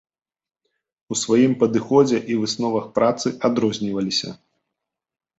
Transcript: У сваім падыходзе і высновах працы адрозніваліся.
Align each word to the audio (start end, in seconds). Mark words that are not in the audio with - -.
У 1.15 1.17
сваім 1.23 1.51
падыходзе 1.63 2.17
і 2.35 2.37
высновах 2.43 2.87
працы 2.95 3.27
адрозніваліся. 3.49 4.29